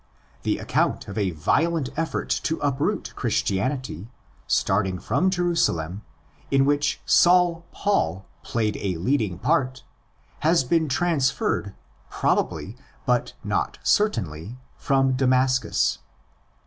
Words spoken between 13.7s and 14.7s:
certainly,